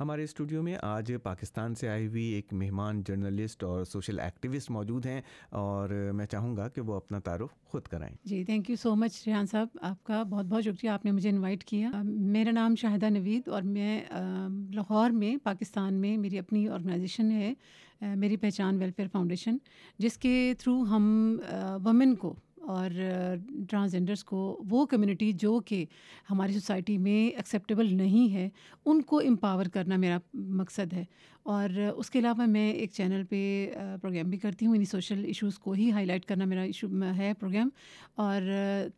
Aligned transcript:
ہمارے 0.00 0.24
اسٹوڈیو 0.24 0.62
میں 0.62 0.74
آج 0.82 1.12
پاکستان 1.22 1.74
سے 1.74 1.88
آئی 1.88 2.06
ہوئی 2.06 2.24
ایک 2.24 2.52
مہمان 2.52 3.02
جرنلسٹ 3.06 3.64
اور 3.64 3.84
سوشل 3.84 4.20
ایکٹیوسٹ 4.20 4.70
موجود 4.70 5.06
ہیں 5.06 5.20
اور 5.50 6.10
میں 6.14 6.26
چاہوں 6.26 6.56
گا 6.56 6.68
کہ 6.68 6.80
وہ 6.80 6.94
اپنا 6.94 7.18
تعارف 7.18 7.54
خود 7.64 7.82
کرائیں۔ 7.82 8.14
جی 8.24 8.44
thank 8.44 8.70
you 8.70 8.76
so 8.76 8.94
much 8.94 9.22
Rehan 9.26 9.46
صاحب۔ 9.46 9.68
آپ 9.80 10.04
کا 10.04 10.22
بہت 10.22 10.46
بہت 10.46 10.64
شکریہ، 10.64 10.90
آپ 10.90 11.04
نے 11.04 11.10
مجھے 11.10 11.30
انوائٹ 11.30 11.64
کیا۔ 11.64 11.90
میرا 12.04 12.50
نام 12.50 12.74
شاہدہ 12.74 13.08
نوید 13.10 13.48
اور 13.48 13.62
میں 13.62 14.00
لاہور 14.74 15.10
میں، 15.10 15.36
پاکستان 15.42 15.94
میں 15.94 16.16
میری 16.18 16.38
اپنی 16.38 16.68
آرگنائزیشن 16.68 17.30
ہے 17.30 17.52
میری 18.00 18.36
پہچان 18.36 18.76
ویلفیئر 18.76 19.08
فاؤنڈیشن 19.12 19.56
جس 19.98 20.18
کے 20.18 20.54
تھرو 20.58 20.82
ہم 20.82 21.38
وومن 21.84 22.14
کو 22.14 22.34
اور 22.68 22.90
ٹرانسجینڈرس 23.70 24.24
کو 24.24 24.38
وہ 24.70 24.86
کمیونٹی 24.86 25.32
جو 25.32 25.60
کہ 25.60 25.84
ہماری 26.30 26.52
سوسائٹی 26.52 26.98
میں 26.98 27.28
ایکسیپٹیبل 27.36 27.94
نہیں 27.94 28.32
ہے، 28.32 28.48
ان 28.86 29.02
کو 29.02 29.18
امپاور 29.18 29.66
کرنا 29.66 29.96
میرا 29.96 30.18
مقصد 30.34 30.92
ہے۔ 30.92 31.04
اور 31.48 31.68
اس 31.96 32.10
کے 32.10 32.18
علاوہ 32.18 32.46
میں 32.46 32.72
ایک 32.72 32.90
چینل 32.90 33.24
پہ 33.24 33.72
پروگرام 34.02 34.30
بھی 34.30 34.38
کرتی 34.38 34.66
ہوں 34.66 34.74
انہیں 34.74 34.90
سوشل 34.90 35.24
ایشوز 35.24 35.58
کو 35.58 35.72
ہی 35.72 35.90
ہائی 35.90 36.06
لائٹ 36.06 36.24
کرنا 36.24 36.44
میرا 36.44 36.62
ایشو 36.62 36.86
ہے 37.16 37.32
پروگرام۔ 37.40 37.68
اور 38.14 38.42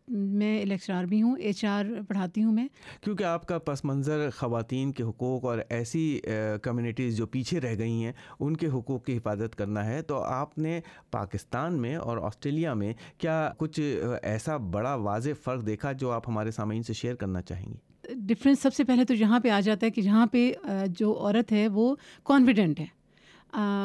میں 0.09 0.65
لیکچرار 0.65 1.05
بھی 1.05 1.23
ہوں، 1.23 1.37
ایچ 1.39 1.65
آر 1.65 1.85
پڑھاتی 2.09 2.43
ہوں 2.43 2.53
میں۔ 2.53 2.69
کیونکہ 3.01 3.25
آپ 3.25 3.47
کا 3.47 3.59
پس 3.59 3.85
منظر 3.85 4.29
خواتین 4.37 4.93
کے 4.93 5.03
حقوق 5.03 5.45
اور 5.45 5.59
ایسی 5.69 6.21
کمیونٹیز 6.63 7.17
جو 7.17 7.27
پیچھے 7.27 7.61
رہ 7.61 7.79
گئی 7.79 8.05
ہیں، 8.05 8.13
ان 8.41 8.57
کے 8.57 8.67
حقوق 8.67 9.05
کی 9.05 9.17
حفاظت 9.17 9.57
کرنا 9.57 9.87
ہے۔ 9.87 10.03
تو 10.03 10.23
آپ 10.23 10.59
نے 10.59 10.81
پاکستان 11.11 11.75
میں 11.75 11.97
اور 11.97 12.19
آسٹریلیا 12.19 12.75
میں 12.75 12.93
کیا 13.19 13.53
کچھ 13.59 14.05
ایسا 14.23 14.57
بڑا 14.57 14.95
واضح 14.95 15.31
فرق 15.45 15.67
دیکھا 15.67 15.93
جو 15.93 16.11
آپ 16.11 16.29
ہمارے 16.29 16.51
سامعین 16.51 16.83
سے 16.83 16.93
شیئر 16.93 17.15
کرنا 17.15 17.43
چاہیں 17.43 17.69
گی؟ 17.69 17.90
ڈفرینس 18.17 18.61
سب 18.61 18.75
سے 18.75 18.85
پہلے 18.85 19.05
تو 19.05 19.15
یہاں 19.15 19.41
پہ 19.41 19.49
آ 19.51 19.61
جاتا 19.61 19.87
ہے 19.87 19.91
کہ 19.91 20.03
جہاں 20.03 20.27
پہ 20.27 20.53
جو 20.99 21.19
عورت 21.21 21.53
ہے 21.53 21.69
وہ 21.69 21.95
کانفیڈنٹ 22.25 22.81
ہے۔ 22.81 22.87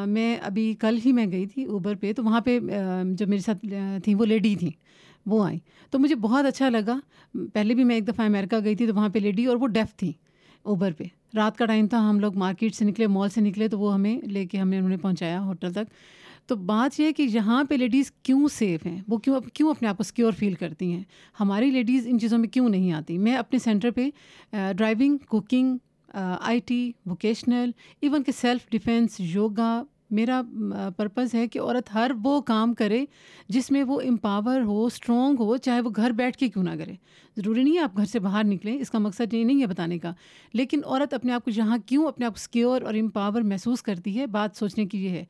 میں 0.06 0.36
ابھی 0.42 0.74
کل 0.80 0.98
ہی 1.04 1.12
میں 1.12 1.26
گئی 1.32 1.46
تھی 1.46 1.64
اوبر 1.64 1.94
پہ، 1.94 2.12
تو 2.12 2.24
وہاں 2.24 2.40
پہ 2.40 2.58
جو 3.04 3.26
میرے 3.26 3.40
ساتھ 3.40 3.66
تھیں 4.04 4.14
وہ 4.14 4.24
لیڈی 4.24 4.54
تھیں، 4.56 4.70
وہ 5.26 5.44
آئیں۔ 5.44 5.58
تو 5.90 5.98
مجھے 5.98 6.14
بہت 6.14 6.44
اچھا 6.44 6.68
لگا۔ 6.68 6.98
پہلے 7.52 7.74
بھی 7.74 7.84
میں 7.84 7.94
ایک 7.94 8.08
دفعہ 8.08 8.26
امیرکا 8.26 8.58
گئی 8.64 8.74
تھی 8.74 8.86
تو 8.86 8.94
وہاں 8.94 9.08
پہ 9.08 9.18
لیڈی 9.18 9.46
اور 9.46 9.56
وہ 9.56 9.66
ڈیف 9.66 9.94
تھیں 9.96 10.12
اوبر 10.62 10.92
پہ۔ 10.92 11.04
رات 11.36 11.56
کا 11.58 11.66
ٹائم 11.66 11.86
تھا، 11.86 12.08
ہم 12.10 12.20
لوگ 12.20 12.36
مارکیٹ 12.36 12.74
سے 12.74 12.84
نکلے 12.84 13.06
مال 13.06 13.28
سے 13.28 13.40
نکلے، 13.40 13.68
تو 13.68 13.78
وہ 13.78 13.94
ہمیں 13.94 14.20
لے 14.26 14.46
کے 14.46 14.58
ہم 14.58 14.68
نے 14.68 14.76
انہوں 14.76 14.90
نے 14.90 14.96
پہنچایا 14.96 15.40
ہوٹل 15.40 15.72
تک۔ 15.72 15.92
تو 16.46 16.56
بات 16.56 17.00
یہ 17.00 17.04
ہے 17.04 17.12
کہ 17.12 17.22
یہاں 17.22 17.64
پہ 17.64 17.74
لیڈیز 17.74 18.12
کیوں 18.22 18.48
سیف 18.48 18.86
ہیں؟ 18.86 19.02
وہ 19.08 19.18
کیوں 19.18 19.40
کیوں 19.54 19.70
اپنے 19.70 19.88
آپ 19.88 19.96
کو 19.96 20.02
سکیور 20.02 20.32
فیل 20.32 20.54
کرتی 20.54 20.92
ہیں؟ 20.92 21.02
ہماری 21.40 21.70
لیڈیز 21.70 22.06
ان 22.06 22.18
چیزوں 22.18 22.38
میں 22.38 22.48
کیوں 22.48 22.68
نہیں 22.68 22.92
آتی؟ 22.92 23.18
میں 23.18 23.36
اپنے 23.36 23.58
سینٹر 23.58 23.90
پہ 23.90 24.08
driving 24.52 25.16
cooking 25.28 25.76
I 26.40 26.60
T 26.60 26.92
vocational 27.06 27.70
even 28.00 28.22
کہ 28.22 28.32
سیلف 28.32 28.70
ڈیفینس 28.70 29.16
یوگا 29.18 29.82
میرا 30.10 30.42
پرپز 30.96 31.34
ہے 31.34 31.48
کہ 31.48 31.58
عورت 31.58 31.94
ہر 31.94 32.10
وہ 32.22 32.40
کام 32.40 32.74
کرے 32.74 33.04
جس 33.48 33.70
میں 33.70 33.82
وہ 33.82 34.00
امپاور 34.00 34.60
ہو 34.60 34.86
اسٹرانگ 34.86 35.36
ہو، 35.38 35.56
چاہے 35.56 35.80
وہ 35.80 35.90
گھر 35.96 36.10
بیٹھ 36.10 36.36
کے 36.36 36.48
کیوں 36.48 36.64
نہ 36.64 36.70
کرے۔ 36.70 36.92
ضروری 37.36 37.62
نہیں 37.62 37.74
ہے 37.74 37.80
آپ 37.80 37.96
گھر 37.96 38.04
سے 38.04 38.18
باہر 38.18 38.44
نکلیں، 38.44 38.80
اس 38.80 38.90
کا 38.90 38.98
مقصد 38.98 39.34
یہ 39.34 39.44
نہیں 39.44 39.60
ہے 39.60 39.66
بتانے 39.66 39.98
کا۔ 39.98 40.12
لیکن 40.52 40.80
عورت 40.84 41.14
اپنے 41.14 41.32
آپ 41.32 41.44
کو 41.44 41.50
جہاں 41.50 41.78
کیوں 41.86 42.06
اپنے 42.08 42.26
آپ 42.26 42.32
کو 42.32 42.38
سکیور 42.38 42.82
اور 42.82 42.94
امپاور 42.94 43.40
محسوس 43.40 43.82
کرتی 43.82 44.18
ہے؟ 44.18 44.26
بات 44.26 44.56
سوچنے 44.56 44.86
کی 44.86 45.04
یہ 45.04 45.10
ہے۔ 45.10 45.24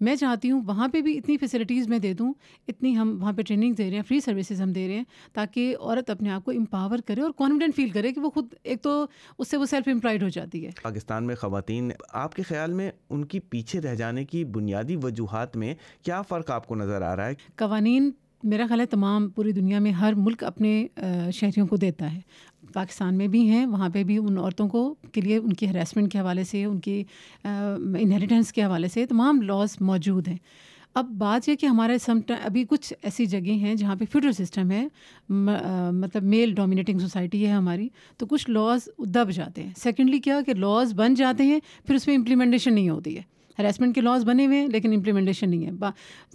میں 0.00 0.16
چاہتی 0.16 0.50
ہوں 0.50 0.62
وہاں 0.66 0.88
پہ 0.88 1.00
بھی 1.00 1.18
اتنی 1.18 1.36
فیسلٹیز 1.36 1.88
میں 1.88 1.98
دے 1.98 2.12
دوں 2.12 2.32
اتنی 2.68 2.96
ہم 2.96 3.18
وہاں 3.20 3.32
پہ 3.32 3.42
ٹریننگ 3.42 3.74
دے 3.74 3.90
رہے 3.90 3.96
ہیں 3.96 4.02
فری 4.02 4.20
سروسز 4.20 4.62
ہم 4.62 4.72
دے 4.72 4.88
رہے 4.88 4.94
ہیں 4.94 5.04
تاکہ 5.32 5.76
عورت 5.80 6.10
اپنے 6.10 6.30
آپ 6.30 6.44
کو 6.44 6.50
امپاور 6.50 6.98
کرے 7.06 7.20
اور 7.20 7.30
کانفیڈنٹ 7.30 7.76
فیل 7.76 7.90
کرے 7.90 8.12
کہ 8.12 8.20
وہ 8.20 8.30
خود 8.30 8.54
ایک 8.62 8.82
تو 8.82 9.06
اس 9.38 9.48
سے 9.48 9.56
وہ 9.56 9.66
سیلف 9.66 9.88
امپلائڈ 9.92 10.22
ہو 10.22 10.28
جاتی 10.28 10.66
ہے۔ 10.66 10.70
پاکستان 10.82 11.24
میں 11.24 11.34
خواتین 11.34 11.90
آپ 12.12 12.34
کے 12.34 12.42
خیال 12.42 12.72
میں 12.72 12.90
ان 13.10 13.24
کی 13.24 13.40
پیچھے 13.40 13.80
رہ 13.80 13.94
جانے 13.94 14.24
کی 14.24 14.44
بنیادی 14.44 14.96
وجوہات 14.96 15.56
میں 15.56 15.74
کیا 16.02 16.22
فرق 16.22 16.50
آپ 16.50 16.66
کو 16.66 16.74
نظر 16.74 17.02
آ 17.02 17.16
رہا 17.16 17.26
ہے؟ 17.26 17.34
قوانین 17.54 18.10
میرا 18.42 18.66
خیال 18.66 18.80
ہے 18.80 18.86
تمام 18.86 19.28
پوری 19.30 19.52
دنیا 19.52 19.78
میں 19.78 19.90
ہر 19.90 20.12
ملک 20.16 20.44
اپنے 20.44 20.86
شہریوں 21.32 21.66
کو 21.66 21.76
دیتا 21.76 22.12
ہے۔ 22.14 22.20
پاکستان 22.72 23.14
میں 23.14 23.26
بھی 23.28 23.48
ہیں، 23.48 23.64
وہاں 23.66 23.88
پہ 23.88 24.02
بھی 24.04 24.16
ان 24.18 24.38
عورتوں 24.38 24.68
کو 24.68 24.94
کے 25.12 25.20
لیے 25.20 25.36
ان 25.36 25.52
کی 25.52 25.68
ہراسمنٹ 25.68 26.12
کے 26.12 26.18
حوالے 26.18 26.44
سے، 26.44 26.64
ان 26.64 26.78
کی 26.80 27.02
انہیریٹنس 27.44 28.52
کے 28.52 28.62
حوالے 28.62 28.88
سے 28.88 29.06
تمام 29.06 29.42
لاز 29.42 29.76
موجود 29.80 30.28
ہیں۔ 30.28 30.36
اب 30.94 31.06
بات 31.18 31.48
یہ 31.48 31.54
کہ 31.54 31.66
ہمارے 31.66 31.96
سم، 31.98 32.20
ابھی 32.44 32.64
کچھ 32.68 32.92
ایسی 33.02 33.26
جگہیں 33.26 33.58
ہیں 33.58 33.74
جہاں 33.74 33.96
پہ 33.96 34.04
فیڈرل 34.12 34.32
سسٹم 34.32 34.70
ہے 34.70 34.86
مطلب 35.28 36.22
میل 36.22 36.54
ڈومینیٹنگ 36.54 36.98
سوسائٹی 36.98 37.44
ہے 37.46 37.52
ہماری، 37.52 37.88
تو 38.16 38.26
کچھ 38.26 38.48
لاز 38.50 38.88
دب 38.98 39.30
جاتے 39.30 39.62
ہیں۔ 39.62 39.72
سیکنڈلی 39.76 40.18
کیا 40.18 40.40
کہ 40.46 40.54
لاز 40.54 40.94
بن 40.94 41.14
جاتے 41.14 41.44
ہیں، 41.44 41.58
پھر 41.86 41.94
اس 41.94 42.06
میں 42.06 42.16
امپلیمنٹیشن 42.16 42.74
نہیں 42.74 42.88
ہوتی 42.88 43.16
ہے۔ 43.16 43.22
ہراسمنٹ 43.58 43.94
کے 43.94 44.00
لاس 44.00 44.24
بنے 44.24 44.46
ہوئے 44.46 44.60
ہیں 44.60 44.68
لیکن 44.68 44.92
امپلیمنٹیشن 44.92 45.50
نہیں 45.50 45.66
ہے۔ 45.66 45.70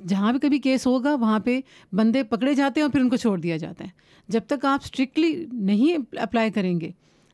جہاں 0.08 0.32
بھی 0.32 0.40
کبھی 0.40 0.60
کیس 0.60 0.88
ہوگا 0.88 1.16
وہاں 1.16 1.40
پہ 1.40 1.60
بندے 1.94 2.24
پکڑے 2.24 2.54
جاتے 2.54 2.80
ہیں 2.80 2.86
اور 2.86 2.92
پھر 2.92 3.00
ان 3.00 3.10
کو 3.10 3.16
چھوڑ 3.16 3.40
دیا 3.40 3.58
جاتا 3.58 3.84
ہے۔ 3.84 3.90
جب 4.28 4.42
تک 4.48 4.66
آپ 4.66 4.80
اسٹرکٹلی 4.84 5.46
نہیں 5.52 6.18
اپلائی 6.18 6.52
کریں 6.52 6.82
گے 6.82 6.92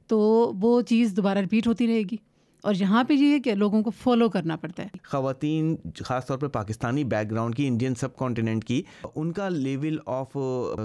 تو 0.08 0.20
وہ 0.62 0.82
چیز 0.82 1.14
دوبارہ 1.16 1.40
رپیٹ 1.40 1.68
ہوتی 1.68 1.88
رہے 1.88 2.02
گی۔ 2.02 2.16
اور 2.64 2.74
یہاں 2.74 3.04
پہ 3.04 3.14
یہ 3.14 3.32
ہے 3.32 3.40
کہ 3.40 3.56
لوگوں 3.56 3.84
کو 3.84 3.90
فالو 3.90 4.30
کرنا 4.30 4.56
پڑتا 4.56 4.84
ہے۔ 4.84 4.88
خواتین 5.04 5.76
خاص 6.04 6.26
طور 6.26 6.38
پہ 6.38 6.48
پاکستانی 6.48 7.04
بیک 7.04 7.32
گراؤنڈ 7.32 7.56
کی 7.56 7.68
انڈین 7.68 7.96
سب 7.96 8.18
کانٹیننٹ 8.18 8.66
کی 8.66 8.82
ان 9.16 9.32
کا 9.32 9.50
لیول 9.50 9.98
آف 10.06 10.38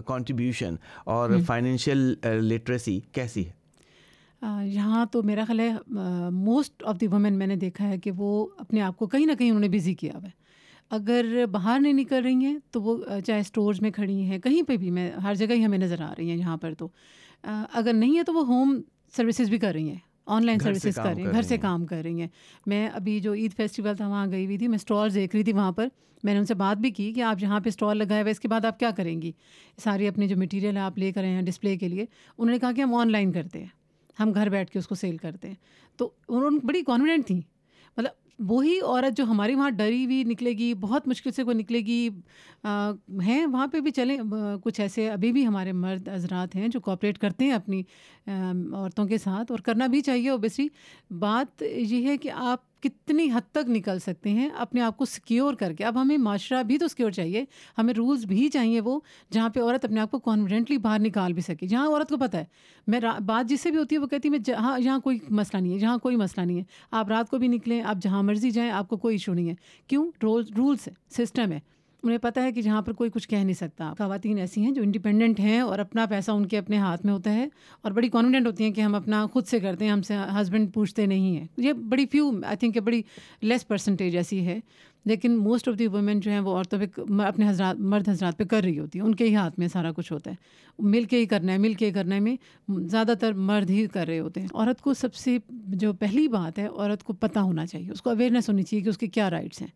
کنٹریبیوشن 0.07 0.75
اور 1.05 1.31
فائنینشیل 1.47 2.15
لٹریسی 2.25 3.01
کیسی 3.13 3.47
ہے؟ 3.47 3.62
یہاں 4.63 5.07
تو 5.07 5.23
میرا 5.23 5.45
خیال 5.45 5.61
ہے 5.61 5.73
موسٹ 6.31 6.83
آف 6.87 7.01
دی 7.01 7.07
وومین 7.07 7.39
میں 7.39 7.47
نے 7.47 7.57
دیکھا 7.57 7.89
ہے 7.89 7.99
کہ 7.99 8.11
وہ 8.11 8.47
اپنے 8.59 8.81
آپ 8.81 8.97
کو 8.97 9.07
کہیں 9.07 9.27
نہ 9.27 9.33
کہیں 9.39 9.51
انہوں 9.51 9.61
نے 9.61 9.69
بزی 9.69 9.95
کیا 9.95 10.13
ہوا 10.15 10.23
ہے۔ 10.23 10.31
اگر 10.91 11.47
باہر 11.51 11.81
نہیں 11.81 11.93
نکل 11.93 12.23
رہی 12.23 12.35
ہیں 12.35 12.59
تو 12.71 12.83
وہ 12.83 12.97
چاہے 13.27 13.41
اسٹورز 13.41 13.81
میں 13.81 13.91
کھڑی 13.91 14.23
ہیں 14.23 14.39
کہیں 14.39 14.63
پہ 14.63 14.77
بھی 14.77 14.91
میں 14.91 15.11
ہر 15.13 15.35
جگہ 15.35 15.53
ہی 15.53 15.65
ہمیں 15.65 15.79
نظر 15.79 16.01
آ 16.01 16.13
رہی 16.19 16.31
ہیں 16.31 16.37
یہاں 16.37 16.57
پر 16.57 16.75
تو۔ 16.75 16.89
اگر 17.73 17.93
نہیں 17.93 18.19
ہے 18.19 18.23
تو 18.23 18.35
وہ 18.35 18.47
ہوم 18.47 18.81
سروسز 19.17 19.49
بھی 19.49 19.59
کر 19.59 19.73
رہی 19.73 19.89
ہیں 19.89 19.99
آن 20.27 20.47
لائن 20.47 20.59
سروسز 20.59 20.95
کر 20.95 21.15
رہی 21.15 21.25
ہیں 21.25 21.33
گھر 21.33 21.43
سے 21.43 21.57
کام 21.59 21.87
کر 21.87 22.03
رہی 22.03 22.21
ہیں۔ 22.21 22.29
میں 22.67 22.89
ابھی 22.89 23.21
جو 23.21 23.33
عید 23.35 23.55
فیسٹیول 23.57 23.97
تھا 23.97 24.09
وہاں 24.09 24.27
گئی 24.31 24.45
ہوئی 24.45 24.59
تھی 24.59 24.69
میں 24.69 24.77
اسٹال 24.77 25.15
دیکھ 25.15 25.37
رہی 25.37 25.45
تھی 25.45 25.53
وہاں 25.53 25.73
پر۔ 25.73 25.89
میں 26.23 26.33
نے 26.33 26.39
ان 26.39 26.45
سے 26.45 26.55
بات 26.55 26.77
بھی 26.77 26.91
کی 26.91 27.13
کہ 27.13 27.23
آپ 27.23 27.39
جہاں 27.39 27.61
پہ 27.61 27.69
اسٹال 27.69 27.99
لگائے 27.99 28.23
ہوئے 28.23 28.31
اس 28.31 28.41
کے 28.41 28.49
بعد 28.49 28.65
آپ 28.65 28.79
کیا 28.79 28.91
کریں 28.91 29.23
گی؟ 29.23 29.33
ساری 29.85 30.09
اپنی 30.09 30.29
جو 30.29 30.37
مٹیریل 30.37 30.77
ہے 30.77 30.83
آپ 30.83 30.99
لے 30.99 31.13
کر 31.13 31.25
آئے 31.25 31.31
ہیں 31.31 31.43
ڈسپلے 31.43 31.77
کے 31.77 31.89
لیے۔ 31.89 32.05
انہوں 32.39 32.53
نے 32.53 32.59
کہا 32.59 32.73
کہ 32.73 32.81
ہم 32.81 32.95
آن 32.95 33.13
لائن 33.13 33.33
کرتے 33.33 33.59
ہیں۔ 33.59 33.82
ہم 34.21 34.33
گھر 34.35 34.49
بیٹھ 34.49 34.71
کے 34.71 34.79
اس 34.79 34.87
کو 34.87 34.95
سیل 34.95 35.17
کرتے 35.17 35.49
ہیں۔ 35.49 35.55
تو 35.97 36.11
انہوں 36.29 36.51
بڑی 36.63 36.83
کانفیڈنٹ 36.83 37.27
تھیں۔ 37.27 37.41
مطلب 37.97 38.11
وہی 38.39 38.81
عورت 38.81 39.17
جو 39.17 39.25
ہماری 39.25 39.55
وہاں 39.55 39.71
ڈری 39.71 40.05
ہوئی 40.05 40.25
نکلے 40.25 40.51
گی، 40.51 40.75
بہت 40.75 41.09
مشکل 41.09 41.31
سے 41.31 41.45
کوئی 41.45 41.57
نکلے 41.57 41.79
گی 41.79 42.09
ہیں 43.27 43.47
وہاں 43.47 43.67
پہ 43.67 43.81
بھی 43.81 43.91
چلیں۔ 43.91 44.19
کچھ 44.65 44.81
ایسے 44.81 45.11
ابھی 45.11 45.33
بھی 45.33 45.47
ہمارے 45.47 45.73
مرد 45.73 46.09
حضرات 46.09 46.57
ہیں 46.57 46.69
جو 46.69 46.81
کوپریٹ 46.81 47.19
کرتے 47.19 47.45
ہیں 47.45 47.53
اپنی 47.53 47.83
عورتوں 48.27 49.07
کے 49.07 49.19
ساتھ 49.19 49.53
اور 49.53 49.59
کرنا 49.59 49.87
بھی 49.87 50.01
چاہیے 50.01 50.31
اوبیسلی 50.31 50.69
بات 51.11 51.63
یہ 51.63 52.09
ہے 52.09 52.17
کہ 52.17 52.31
آپ 52.31 52.72
کتنی 52.83 53.31
حد 53.35 53.53
تک 53.53 53.71
نکل 53.71 53.99
سکتے 53.99 54.31
ہیں، 54.31 54.49
اپنے 54.49 54.81
آپ 54.81 54.97
کو 54.97 55.05
سکیور 55.05 55.55
کر 55.55 55.73
کے۔ 55.73 55.85
اب 55.85 56.03
ہمیں 56.03 56.19
معاشرہ 56.19 56.63
بھی 56.63 56.79
تو 56.79 56.89
سکیور 56.89 57.11
چاہیے، 57.11 57.45
ہمیں 57.79 57.95
رولس 57.95 58.25
بھی 58.25 58.49
چاہیے 58.49 58.81
وہ، 58.81 59.01
جہاں 59.33 59.49
پہ 59.49 59.61
عورت 59.61 59.85
اپنے 59.85 60.01
آپ 60.01 60.11
کو 60.11 60.19
کانفیڈنٹلی 60.19 60.79
باہر 60.79 60.99
نکال 61.01 61.33
بھی 61.33 61.43
سکے۔ 61.43 61.67
جہاں 61.67 61.89
عورت 61.89 62.09
کو 62.09 62.17
پتہ 62.17 62.37
ہے، 62.37 62.45
میں 62.87 63.01
بات 63.27 63.49
جس 63.49 63.61
سے 63.61 63.71
بھی 63.71 63.79
ہوتی 63.79 63.97
ہے، 63.97 64.01
وہ 64.01 64.07
کہتی 64.07 64.29
ہے، 64.29 64.31
میں 64.31 64.39
جہاں 64.39 64.81
یہاں 64.81 64.99
کوئی 64.99 65.19
مسئلہ 65.31 65.63
نہیں 65.63 65.73
ہے 65.73 65.79
جہاں 65.79 65.99
کوئی 65.99 66.17
مسئلہ 66.17 66.47
نہیں 66.47 66.59
ہے۔ 66.59 66.65
آپ 66.91 67.09
رات 67.09 67.31
کو 67.31 67.39
بھی 67.39 67.49
نکلیں، 67.49 67.83
آپ 67.83 67.97
جہاں 68.03 68.23
مرضی 68.23 68.51
جائیں، 68.51 68.71
آپ 68.71 68.89
کو 68.89 68.97
کوئی 68.97 69.15
ایشو 69.15 69.35
نہیں 69.35 69.49
ہے۔ 69.49 69.55
کیوں؟ 69.87 70.11
رولس 70.23 70.89
ہے 70.89 70.93
سسٹم 71.11 71.53
ہے۔ 71.53 71.61
انہیں 72.03 72.19
پتہ 72.19 72.41
ہے 72.41 72.53
کہ 72.53 72.63
جہاں 72.63 72.83
پر 72.83 72.93
کوئی 72.93 73.11
کچھ 73.11 73.29
کہہ 73.29 73.39
نہیں 73.39 73.55
سکتا۔ 73.55 73.93
خواتین 73.99 74.39
ایسی 74.39 74.63
ہیں 74.63 74.71
جو 74.71 74.83
انڈیپینڈنٹ 74.83 75.41
ہیں 75.41 75.61
اور 75.61 75.79
اپنا 75.79 76.07
پیسہ 76.07 76.31
ان 76.31 76.47
کے 76.47 76.59
اپنے 76.59 76.77
ہاتھ 76.77 77.07
میں 77.07 77.15
ہوتا 77.15 77.35
ہے 77.35 77.49
اور 77.83 77.93
بڑی 77.93 78.09
کانفیڈنٹ 78.09 78.47
ہوتی 78.47 78.65
ہیں 78.65 78.71
کہ 78.71 78.81
ہم 78.81 78.95
اپنا 78.95 79.27
خود 79.27 79.47
سے 79.47 79.61
کرتے 79.61 79.85
ہیں، 79.85 79.93
ہم 79.93 80.03
سے 80.03 80.15
ہسبینڈ 80.41 80.75
پوچھتے 80.75 81.07
نہیں 81.07 81.37
ہیں۔ 81.37 81.47
یہ 81.57 81.73
بڑی 81.73 82.07
فیو 82.07 82.31
آئی 82.47 82.57
تھنک 82.57 82.75
کہ 82.75 82.81
بڑی 82.81 83.03
لیس 83.41 83.69
پرسنٹیج 83.69 84.17
ایسی 84.17 84.47
ہے۔ 84.47 84.61
لیکن 85.05 85.37
موسٹ 85.37 85.69
آف 85.69 85.79
دی 85.79 85.87
وومین 85.87 86.21
جو 86.21 86.31
ہیں 86.31 86.41
وہ 86.41 86.57
عورتوں 86.57 86.79
پہ 86.79 87.01
اپنے 87.23 87.49
حضرات، 87.49 87.77
مرد 87.77 88.09
حضرات 88.09 88.39
پہ 88.39 88.45
کر 88.45 88.63
رہی 88.63 88.79
ہوتی 88.79 88.99
ہیں۔ 88.99 89.07
ان 89.07 89.15
کے 89.15 89.25
ہی 89.25 89.35
ہاتھ 89.35 89.59
میں 89.59 89.69
سارا 89.69 89.93
کچھ 89.93 90.13
ہوتا 90.13 90.31
ہے۔ 90.31 90.37
مل 90.79 91.05
کے 91.05 91.17
ہی 91.17 91.27
کرنا 91.27 91.53
ہے، 91.53 91.59
مل 91.59 91.75
کے 91.75 91.87
ہی 91.87 91.91
کرنے 91.91 92.21
میں 92.21 92.37
زیادہ 92.89 93.13
تر 93.21 93.33
مرد 93.33 93.71
ہی 93.71 93.87
کر 93.87 94.07
رہے 94.07 94.19
ہوتے 94.19 94.41
ہیں۔ 94.41 94.49
عورت 94.55 94.81
کو 94.81 94.95
سب 94.95 95.15
سے 95.15 95.39
جو 95.51 95.93
پہلی 95.93 96.29
بات 96.29 96.59
ہے، 96.59 96.67
عورت 96.67 97.03
کو 97.03 97.13
پتہ 97.13 97.39
ہونا 97.39 97.67
چاہیے۔ 97.67 97.91
اس 97.91 98.03
کو 98.03 98.11
اویئرنیس 98.11 98.49
ہونی 98.49 98.63
چاہیے 98.63 98.85
کہ 98.85 98.89
اس 98.89 98.99
کے 98.99 99.07
کیا 99.07 99.31
رائٹس 99.31 99.61
ہیں۔ 99.61 99.69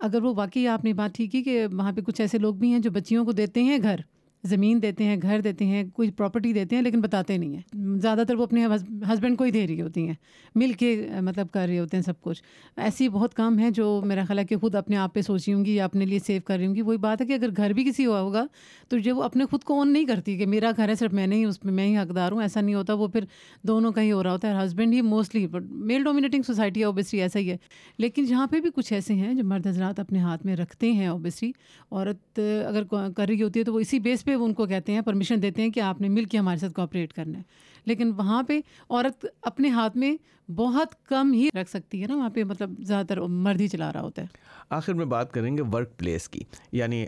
اگر 0.00 0.22
وہ 0.22 0.34
واقعی 0.34 0.66
آپ 0.66 0.84
نے 0.84 0.92
بات 0.92 1.14
ٹھیک 1.14 1.32
کی 1.32 1.42
کہ 1.42 1.66
وہاں 1.72 1.92
پہ 1.92 2.00
کچھ 2.00 2.20
ایسے 2.20 2.38
لوگ 2.38 2.54
بھی 2.54 2.72
ہیں 2.72 2.78
جو 2.78 2.90
بچیوں 2.90 3.24
کو 3.24 3.32
دیتے 3.32 3.62
ہیں 3.62 3.78
گھر 3.82 4.00
زمین 4.44 4.82
دیتے 4.82 5.04
ہیں، 5.04 5.16
گھر 5.22 5.40
دیتے 5.40 5.64
ہیں، 5.66 5.84
کوئی 5.92 6.10
پراپرٹی 6.10 6.52
دیتے 6.52 6.76
ہیں، 6.76 6.82
لیکن 6.82 7.00
بتاتے 7.00 7.36
نہیں 7.36 7.56
ہیں۔ 7.56 7.98
زیادہ 7.98 8.22
تر 8.28 8.34
وہ 8.34 8.42
اپنے 8.42 8.66
ہسبینڈ 9.12 9.38
کو 9.38 9.44
ہی 9.44 9.50
دے 9.50 9.66
رہی 9.66 9.82
ہوتی 9.82 10.06
ہیں۔ 10.06 10.14
مل 10.54 10.72
کے 10.72 11.08
مطلب 11.20 11.46
کر 11.50 11.66
رہے 11.66 11.78
ہوتے 11.78 11.96
ہیں 11.96 12.04
سب 12.04 12.20
کچھ۔ 12.20 12.42
ایسی 12.76 13.08
بہت 13.08 13.34
کام 13.34 13.58
ہیں 13.58 13.70
جو 13.70 14.02
میرا 14.06 14.24
خیال 14.24 14.38
ہے 14.38 14.44
کہ 14.44 14.56
خود 14.56 14.74
اپنے 14.74 14.96
آپ 14.96 15.14
پہ 15.14 15.20
سوچی 15.20 15.54
ہوں 15.54 15.64
گی 15.64 15.74
یا 15.74 15.84
اپنے 15.84 16.04
لیے 16.04 16.18
سیو 16.26 16.40
کر 16.44 16.56
رہی 16.56 16.66
ہوں 16.66 16.74
گی۔ 16.74 16.82
وہی 16.82 16.96
بات 16.96 17.20
ہے 17.20 17.26
کہ 17.26 17.32
اگر 17.32 17.48
گھر 17.56 17.70
بھی 17.70 17.84
کسی 17.84 18.06
ہوا 18.06 18.20
ہوگا 18.20 18.46
تو 18.88 18.98
جو 18.98 19.16
وہ 19.16 19.22
اپنے 19.22 19.44
خود 19.44 19.62
کو 19.64 19.74
اون 19.74 19.92
نہیں 19.92 20.04
کرتی 20.04 20.36
کہ 20.36 20.46
میرا 20.46 20.70
گھر 20.76 20.88
ہے، 20.88 20.94
صرف 20.94 21.12
میں 21.12 21.26
نہیں، 21.26 21.44
اس 21.44 21.64
میں 21.64 21.72
میں 21.72 21.86
ہی 21.86 21.96
حقدار 21.96 22.32
ہوں۔ 22.32 22.42
ایسا 22.42 22.60
نہیں 22.60 22.74
ہوتا، 22.74 22.94
وہ 22.94 23.06
پھر 23.06 23.24
دونوں 23.62 23.92
کا 23.92 24.02
ہی 24.02 24.12
ہو 24.12 24.22
رہا 24.22 24.32
ہوتا 24.32 24.60
ہے۔ 24.60 24.66
ہسبینڈ 24.66 24.94
ہی 24.94 25.00
موسٹلی 25.00 25.46
میل 25.70 26.04
ڈومینیٹنگ 26.04 26.42
سوسائٹی 26.42 26.80
ہے 26.80 26.84
اوبیسلی 26.84 27.22
ایسا 27.22 27.38
ہی 27.38 27.50
ہے۔ 27.50 27.56
لیکن 27.98 28.24
جہاں 28.24 28.46
پہ 28.46 28.60
بھی 28.60 28.70
کچھ 28.74 28.92
ایسے 28.92 29.14
ہیں 29.14 29.34
جو 29.34 29.44
مرد 29.44 29.66
حضرات 29.66 30.00
اپنے 30.00 30.18
ہاتھ 30.18 30.46
میں 30.46 30.56
رکھتے 30.56 30.92
ہیں 30.92 31.06
اوبیسلی 31.06 31.52
عورت 31.90 32.40
اگر 32.68 32.84
کر 33.16 33.26
رہی 33.28 33.42
ہوتی 33.42 33.60
ہے 33.60 33.64
تو 33.64 33.74
وہ 33.74 33.80
اسی 33.80 33.98
بیس 33.98 34.24
پہ 34.28 34.34
ان 34.34 34.54
کو 34.54 34.66
کہتے 34.66 34.92
ہیں 34.92 35.00
پرمیشن 35.00 35.42
دیتے 35.42 35.62
ہیں 35.62 35.70
کہ 35.70 35.80
آپ 35.80 36.00
نے 36.00 36.08
مل 36.08 36.24
کے 36.24 36.38
ہمارے 36.38 36.58
ساتھ 36.58 36.72
کوآپریٹ 36.72 37.12
کرنا 37.12 37.38
ہے۔ 37.38 37.42
لیکن 37.84 38.12
وہاں 38.16 38.42
پہ 38.42 38.60
عورت 38.90 39.26
اپنے 39.42 39.68
ہاتھ 39.68 39.96
میں 39.96 40.16
بہت 40.50 41.04
کم 41.04 41.32
ہی 41.32 41.48
رکھ 41.54 41.70
سکتی 41.70 42.02
ہے 42.02 42.06
نا، 42.06 42.16
وہاں 42.16 42.30
پہ 42.30 42.44
مطلب 42.44 42.70
زیادہ 42.78 43.06
تر 43.06 43.20
مرد 43.20 43.60
ہی 43.60 43.68
چلا 43.68 43.92
رہا 43.92 44.00
ہوتا 44.00 44.22
ہے۔ 44.22 44.26
آخر 44.70 44.94
میں 44.94 45.04
بات 45.04 45.32
کریں 45.32 45.56
گے 45.56 45.62
ورک 45.62 45.98
پلیس 45.98 46.28
کی۔ 46.28 46.40
یعنی 46.72 47.06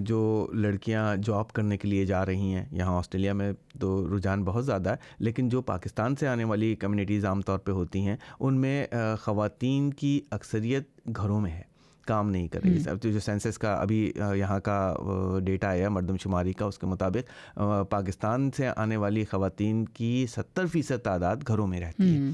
جو 0.00 0.48
لڑکیاں 0.52 1.16
جاب 1.16 1.52
کرنے 1.52 1.76
کے 1.76 1.88
لیے 1.88 2.06
جا 2.06 2.26
رہی 2.26 2.54
ہیں، 2.54 2.64
یہاں 2.72 2.98
آسٹریلیا 2.98 3.32
میں 3.32 3.52
تو 3.80 4.16
رجحان 4.16 4.44
بہت 4.44 4.66
زیادہ 4.66 4.90
ہے، 4.90 4.96
لیکن 5.18 5.48
جو 5.48 5.62
پاکستان 5.62 6.16
سے 6.16 6.28
آنے 6.28 6.44
والی 6.44 6.74
کمیونٹیز 6.74 7.24
عام 7.24 7.40
طور 7.40 7.58
پہ 7.58 7.72
ہوتی 7.72 8.00
ہیں، 8.00 8.16
ان 8.40 8.60
میں 8.60 8.86
خواتین 9.20 9.92
کی 9.92 10.20
اکثریت 10.30 11.00
گھروں 11.16 11.40
میں 11.40 11.50
ہے۔ 11.50 11.71
کام 12.06 12.30
نہیں 12.30 12.48
کر 12.48 12.60
رہی۔ 12.64 12.82
اب 12.86 13.02
جو 13.02 13.20
سینسس 13.20 13.58
کا 13.58 13.74
ابھی 13.74 14.12
یہاں 14.36 14.60
کا 14.60 14.94
ڈیٹا 15.44 15.68
آیا 15.68 15.88
مردم 15.88 16.16
شماری 16.16 16.52
کا 16.52 16.64
اس 16.64 16.78
کے 16.78 16.86
مطابق 16.86 17.58
پاکستان 17.90 18.50
سے 18.56 18.68
آنے 18.76 18.96
والی 18.96 19.24
خواتین 19.24 19.84
کی 19.84 20.26
ستر 20.30 20.66
فیصد 20.66 21.02
تعداد 21.02 21.36
گھروں 21.46 21.66
میں 21.66 21.80
رہتی 21.80 22.16
ہے۔ 22.16 22.30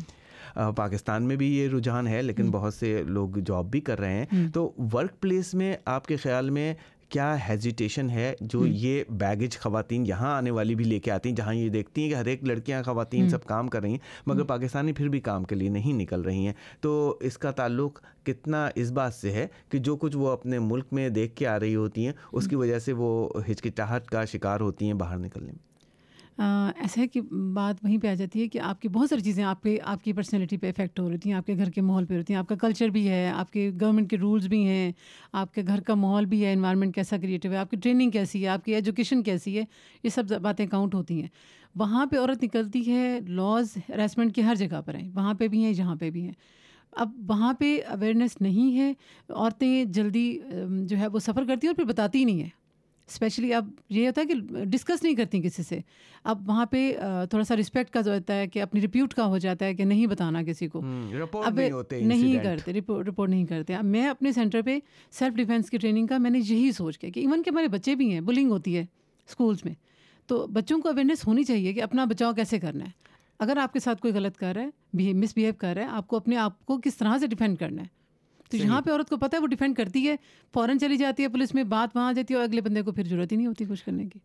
پاکستان 0.77 1.23
میں 1.23 1.37
بھی 1.37 1.59
یہ 1.59 1.69
رجحان 1.69 2.07
ہے 2.07 2.23
لیکن 2.23 2.51
بہت 2.51 2.75
سے 2.75 3.03
لوگ 3.03 3.39
جاب 3.47 3.71
بھی 3.71 3.81
کر 3.81 4.01
رہے 4.01 4.15
ہیں۔ 4.15 4.49
تو 4.55 4.73
ورک 4.93 5.21
پلیس 5.21 5.55
میں 5.55 5.77
آپ 5.85 6.07
کے 6.07 6.17
خیال 6.17 6.51
میں 6.51 6.75
کیا 7.09 7.37
ہیزیٹیشن 7.49 8.11
ہے 8.11 8.35
جو 8.41 8.67
یہ 8.67 9.05
بیگج 9.11 9.59
خواتین 9.59 10.07
یہاں 10.07 10.37
آنے 10.37 10.51
والی 10.51 10.75
بھی 10.75 10.85
لے 10.85 10.99
کے 11.01 11.11
آتی 11.11 11.29
ہیں 11.29 11.37
جہاں 11.37 11.55
یہ 11.55 11.69
دیکھتی 11.69 12.03
ہیں 12.03 12.09
کہ 12.09 12.15
ہر 12.15 12.27
ایک 12.27 12.45
لڑکیاں 12.45 12.83
خواتین 12.83 13.29
سب 13.29 13.45
کام 13.45 13.69
کر 13.69 13.81
رہی 13.81 13.91
ہیں 13.91 13.99
مگر 14.27 14.45
پاکستانی 14.45 14.93
پھر 14.93 15.09
بھی 15.09 15.21
کام 15.21 15.45
کے 15.45 15.55
لیے 15.55 15.69
نہیں 15.69 15.93
نکل 15.93 16.21
رہی 16.21 16.47
ہیں۔ 16.47 16.53
تو 16.81 17.19
اس 17.21 17.39
کا 17.39 17.51
تعلق 17.51 18.01
کتنا 18.23 18.69
اس 18.75 18.91
بات 18.91 19.15
سے 19.15 19.33
ہے 19.33 19.47
کہ 19.69 19.79
جو 19.79 19.97
کچھ 19.97 20.17
وہ 20.17 20.29
اپنے 20.29 20.59
ملک 20.59 20.87
میں 20.93 21.09
دیکھ 21.09 21.37
کے 21.37 21.47
آ 21.47 21.61
رہی 21.61 21.75
ہوتی 21.75 22.07
ہیں 22.07 22.13
اس 22.33 22.49
کی 22.49 22.57
وجہ 22.57 22.79
سے 22.79 22.93
وہ 22.93 23.29
ہچکچاہٹ 23.51 24.07
کا 24.07 24.25
شکار 24.25 24.61
ہوتی 24.61 24.87
ہیں 24.87 24.95
باہر 24.95 25.19
نکلنے 25.19 25.53
میں۔ 25.53 25.68
ایسا 26.39 27.01
ہے 27.01 27.07
کہ 27.09 27.21
بات 27.55 27.85
وہیں 27.85 27.99
پہ 27.99 28.09
آ 28.09 28.15
جاتی 28.15 28.43
ہے 28.43 28.49
کہ 28.49 28.59
آپ 28.59 28.81
کی 28.83 28.89
بہت 28.89 29.09
ساری 29.11 29.21
چیزیں 29.21 29.45
آپ 29.45 29.63
کے، 29.63 29.79
آپ 29.85 30.05
کی 30.05 30.13
پرسنالٹی 30.13 30.57
پہ 30.57 30.69
افیکٹ 30.69 31.01
ہو 31.01 31.11
رہی 31.11 31.17
ہیں 31.27 31.33
آپ 31.33 31.47
کے 31.47 31.57
گھر 31.57 31.71
کے 31.71 31.81
ماحول 31.81 32.05
پہ 32.05 32.17
ہوتی 32.17 32.33
ہیں 32.33 32.39
آپ 32.39 32.49
کا 32.49 32.55
کلچر 32.55 32.89
بھی 32.89 33.09
ہے، 33.09 33.29
آپ 33.29 33.51
کے 33.51 33.71
گورنمنٹ 33.81 34.11
کے 34.11 34.17
رولز 34.17 34.47
بھی 34.47 34.65
ہیں، 34.67 34.93
آپ 35.33 35.55
کے 35.55 35.63
گھر 35.67 35.81
کا 35.81 35.95
ماحول 35.95 36.25
بھی 36.25 36.45
ہے 36.45 36.53
انوائرمنٹ 36.53 36.95
کیسا 36.95 37.17
کریٹو 37.17 37.51
ہے، 37.51 37.57
آپ 37.57 37.71
کی 37.71 37.77
ٹریننگ 37.77 38.11
کیسی 38.11 38.43
ہے، 38.43 38.49
آپ 38.49 38.65
کی 38.65 38.75
ایجوکیشن 38.75 39.23
کیسی 39.23 39.59
ہے، 39.59 39.65
یہ 40.03 40.09
سب 40.09 40.41
باتیں 40.43 40.67
کاؤنٹ 40.67 40.95
ہوتی 40.95 41.21
ہیں۔ 41.21 41.29
وہاں 41.75 42.07
پہ 42.07 42.19
عورت 42.19 42.45
نکلتی 42.45 42.93
ہے 42.93 43.19
لاز 43.29 43.77
ہراسمنٹ 43.89 44.35
کی 44.35 44.43
ہر 44.43 44.55
جگہ 44.55 44.81
پر 44.87 44.95
ہیں، 44.95 45.09
وہاں 45.15 45.35
پہ 45.35 45.49
بھی 45.49 45.65
ہیں 45.65 45.73
جہاں 45.73 45.97
پہ 45.97 46.11
بھی 46.11 46.23
ہیں۔ 46.23 46.33
اب 46.93 47.11
وہاں 47.29 47.53
پہ 47.53 47.79
اویئرنیس 47.87 48.41
نہیں 48.41 48.77
ہے، 48.77 48.93
عورتیں 49.29 49.85
جلدی 49.85 50.39
جو 50.81 50.99
ہے 50.99 51.07
وہ 51.07 51.19
سفر 51.19 51.45
کرتی 51.45 51.67
ہیں 51.67 51.69
اور 51.69 51.75
پھر 51.75 51.85
بتاتی 51.85 52.25
نہیں 52.25 52.41
ہیں۔ 52.43 52.49
اسپیشلی 53.09 53.55
اب 53.55 53.69
یہ 53.91 54.07
ہوتا 54.07 54.21
ہے 54.21 54.27
کہ 54.27 54.65
ڈسکس 54.65 55.03
نہیں 55.03 55.15
کرتی 55.15 55.41
کسی 55.43 55.63
سے۔ 55.63 55.79
اب 56.25 56.49
وہاں 56.49 56.67
پہ 56.67 56.93
تھوڑا 57.31 57.45
سا 57.45 57.57
رسپیکٹ 57.57 57.91
کا 57.91 58.01
جو 58.01 58.15
ہوتا 58.15 58.35
ہے 58.35 58.47
کہ 58.47 58.63
اپنی 58.63 58.81
رپیوٹ 58.81 59.15
کا 59.15 59.25
ہو 59.27 59.39
جاتا 59.39 59.67
ہے 59.67 59.75
کہ 59.75 59.85
نہیں 59.85 60.07
بتانا 60.07 60.43
کسی 60.43 60.69
کو۔ 60.69 60.81
اب 61.45 61.61
نہیں 62.03 62.35
کرتے 62.45 62.73
رپورٹ 62.73 63.31
نہیں 63.31 63.47
کرتے۔ 63.47 63.75
اب 63.75 63.85
میں 63.85 64.07
اپنے 64.09 64.33
سینٹر 64.33 64.63
پہ 64.63 64.79
سیلف 65.11 65.35
ڈیفینس 65.35 65.71
کی 65.71 65.79
ٹریننگ 65.79 66.07
کا 66.07 66.19
میں 66.19 66.31
نے 66.31 66.39
یہی 66.39 66.73
سوچ 66.73 66.99
کے 66.99 67.11
کہ 67.11 67.21
ایون 67.21 67.43
کہ 67.43 67.51
ہمارے 67.51 67.69
بچے 67.69 67.95
بھی 67.95 68.13
ہیں 68.13 68.21
بلنگ 68.21 68.51
ہوتی 68.51 68.77
ہے 68.77 68.85
اسکولس 69.29 69.65
میں۔ 69.65 69.75
تو 70.27 70.47
بچوں 70.47 70.81
کو 70.81 70.89
اویئرنیس 70.89 71.27
ہونی 71.27 71.45
چاہیے 71.45 71.73
کہ 71.73 71.83
اپنا 71.83 72.05
بچاؤ 72.05 72.33
کیسے 72.33 72.59
کرنا 72.59 72.85
ہے۔ 72.85 72.91
اگر 73.39 73.57
آپ 73.57 73.73
کے 73.73 73.79
ساتھ 73.79 74.01
کوئی 74.03 74.15
غلط 74.15 74.37
کر 74.37 74.55
رہا 74.55 74.63
ہے 74.63 75.13
مس 75.13 75.35
بیہیو 75.35 75.53
کر 75.59 75.75
رہا 75.75 75.83
ہے 75.83 75.89
آپ 75.91 76.09
کو 76.09 76.17
اپنے 76.17 76.37
آپ 76.37 76.65
کو 76.67 76.81
کس 76.85 76.97
طرح 76.97 77.19
سے 77.19 77.27
ڈیفینڈ 77.27 77.59
کرنا 77.59 77.83
ہے؟ 77.83 77.87
تو 78.51 78.57
یہاں 78.57 78.81
پہ 78.81 78.91
عورت 78.91 79.09
کو 79.09 79.17
پتہ 79.17 79.37
ہے 79.37 79.41
وہ 79.41 79.47
ڈیفینڈ 79.47 79.77
کرتی 79.77 80.09
ہے 80.09 80.17
فوراً 80.55 80.79
چلی 80.79 80.97
جاتی 80.97 81.23
ہے 81.23 81.29
پولیس 81.29 81.55
میں 81.55 81.65
بات 81.65 81.97
وہاں 81.97 82.13
جاتی 82.13 82.35
ہے 82.35 82.39
اور 82.39 82.49
اگلے 82.49 82.61
بندے 82.61 82.83
کو 82.83 82.93
پھر 82.93 83.05
ضرورت 83.05 83.33
ہی 83.33 83.37
نہیں 83.37 83.47
ہوتی 83.47 83.65
کچھ 83.69 83.85
کرنے 83.85 84.07
کی۔ 84.07 84.19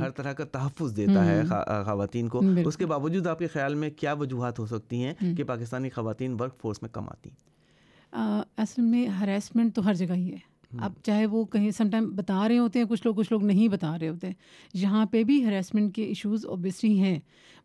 ہر 0.00 0.10
طرح 0.10 0.32
کا 0.32 0.44
تحفظ 0.44 0.96
دیتا 0.96 1.26
ہے 1.26 1.42
خواتین 1.84 2.28
کو۔ 2.28 2.40
اس 2.66 2.76
کے 2.76 2.86
باوجود 2.86 3.26
آپ 3.26 3.38
کے 3.38 3.46
خیال 3.46 3.74
میں 3.74 3.90
کیا 3.90 4.12
وجوہات 4.12 4.58
ہو 4.58 4.66
سکتی 4.66 5.04
ہیں 5.04 5.14
کہ 5.36 5.44
پاکستانی 5.44 5.90
خواتین 5.90 6.36
ورک 6.40 6.58
فورس 6.62 6.82
میں 6.82 6.90
کم 6.90 7.08
آتی 7.08 7.30
ہیں 7.30 7.36
اصل 8.56 8.82
میں 8.82 9.06
ہراسمنٹ 9.06 9.74
تو 9.74 9.84
ہر 9.86 9.94
جگہ 9.94 10.14
ہی 10.14 10.32
ہے۔ 10.32 10.54
اب 10.78 10.92
چاہے 11.02 11.26
وہ 11.26 11.44
کہیں 11.44 11.70
سم 11.70 11.90
ٹائم 11.90 12.10
بتا 12.16 12.48
رہے 12.48 12.58
ہوتے 12.58 12.78
ہیں 12.78 12.86
کچھ 12.86 13.02
لوگ 13.04 13.14
کچھ 13.14 13.32
لوگ 13.32 13.44
نہیں 13.44 13.68
بتا 13.68 13.98
رہے 13.98 14.08
ہوتے۔ 14.08 14.26
ہیں 14.26 14.34
یہاں 14.74 15.06
پہ 15.06 15.22
بھی 15.24 15.44
ہراسمنٹ 15.44 15.94
کے 15.94 16.02
ایشوز 16.04 16.46
اوبیسلی 16.46 16.98
ہیں۔ 16.98 17.18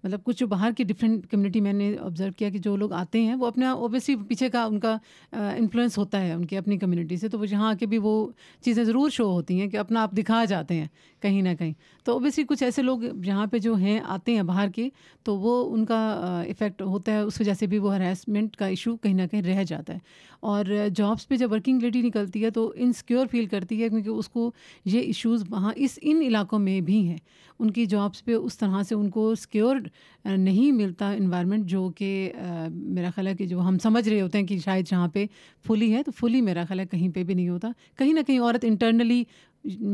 مطلب 0.03 0.23
کچھ 0.23 0.37
جو 0.37 0.47
باہر 0.47 0.71
کی 0.77 0.83
ڈفرینٹ 0.83 1.27
کمیونٹی 1.27 1.61
میں 1.61 1.73
نے 1.73 1.95
آبزرو 1.99 2.31
کیا 2.37 2.49
کہ 2.49 2.57
جو 2.57 2.75
لوگ 2.77 2.91
آتے 2.91 3.21
ہیں 3.21 3.35
وہ 3.35 3.47
اپنا 3.47 3.71
اوبیسلی 3.71 4.15
پیچھے 4.27 4.49
کا 4.49 4.63
ان 4.63 4.79
کا 4.79 4.97
انفلوئنس 5.31 5.97
ہوتا 5.97 6.21
ہے 6.21 6.31
ان 6.31 6.45
کی 6.45 6.57
اپنی 6.57 6.77
کمیونٹی 6.77 7.17
سے، 7.17 7.29
تو 7.29 7.39
وہ 7.39 7.45
یہاں 7.51 7.73
کے 7.73 7.85
بھی 7.85 7.97
وہ 7.97 8.27
چیزیں 8.65 8.83
ضرور 8.83 9.09
شو 9.09 9.31
ہوتی 9.31 9.59
ہیں 9.61 9.67
کہ 9.67 9.77
اپنا 9.77 10.01
آپ 10.03 10.11
دکھا 10.11 10.45
جاتے 10.45 10.73
ہیں 10.73 10.87
کہیں 11.21 11.41
نہ 11.41 11.49
کہیں۔ 11.59 11.73
تو 12.03 12.11
اوبیسلی 12.11 12.45
کچھ 12.45 12.63
ایسے 12.63 12.81
لوگ 12.81 12.99
یہاں 13.25 13.45
پہ 13.45 13.57
جو 13.57 13.73
ہیں، 13.75 13.99
آتے 14.05 14.35
ہیں 14.35 14.43
باہر 14.43 14.69
کے، 14.69 14.89
تو 15.23 15.37
وہ 15.37 15.73
ان 15.73 15.85
کا 15.85 15.99
افیکٹ 16.47 16.81
ہوتا 16.81 17.11
ہے، 17.11 17.19
اس 17.19 17.39
وجہ 17.39 17.53
سے 17.53 17.67
بھی 17.67 17.77
وہ 17.77 17.95
ہراسمنٹ 17.95 18.55
کا 18.55 18.65
ایشو 18.65 18.95
کہیں 18.97 19.13
نہ 19.13 19.21
کہیں 19.31 19.41
رہ 19.41 19.63
جاتا 19.63 19.93
ہے۔ 19.93 19.99
اور 20.39 20.65
جابس 20.95 21.27
پہ 21.27 21.35
جب 21.35 21.51
ورکنگ 21.51 21.81
لیڈی 21.81 22.01
نکلتی 22.01 22.43
ہے 22.43 22.49
تو 22.49 22.71
انسیکیور 22.75 23.27
فیل 23.31 23.45
کرتی 23.45 23.83
ہے 23.83 23.89
کیونکہ 23.89 24.09
اس 24.09 24.29
کو 24.29 24.51
یہ 24.85 24.99
ایشوز 24.99 25.43
وہاں 25.49 25.73
اس 25.75 25.99
ان 26.01 26.21
علاقوں 26.21 26.59
میں 26.59 26.81
بھی 26.81 27.07
ہیں۔ 27.07 27.17
ان 27.59 27.71
کی 27.71 27.85
جابس 27.85 28.23
پہ 28.25 28.33
اس 28.33 28.57
طرح 28.57 28.83
سے 28.83 28.95
ان 28.95 29.09
کو 29.09 29.33
سیکیورڈ 29.35 29.88
نہیں 30.25 30.71
ملتا 30.71 31.11
انوائرمنٹ 31.11 31.65
جو 31.65 31.89
کہ 31.89 32.33
میرا 32.69 33.09
خیال 33.15 33.27
ہے 33.27 33.35
کہ 33.35 33.45
جو 33.45 33.61
ہم 33.61 33.77
سمجھ 33.77 34.09
رہے 34.09 34.21
ہوتے 34.21 34.37
ہیں 34.37 34.45
کہ 34.45 34.59
شاید 34.59 34.87
جہاں 34.87 35.07
پہ 35.07 35.25
فلی 35.67 35.95
ہے 35.95 36.03
تو 36.03 36.11
فلی 36.11 36.41
میرا 36.41 36.63
خیال 36.67 36.79
ہے 36.79 36.85
کہیں 36.85 37.09
پہ 37.09 37.23
بھی 37.23 37.33
نہیں 37.33 37.49
ہوتا۔ 37.49 37.67
کہیں 37.97 38.13
نہ 38.13 38.19
کہیں 38.27 38.39
عورت 38.39 38.65
انٹرنلی 38.67 39.23